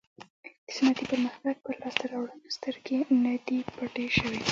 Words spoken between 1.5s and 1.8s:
پر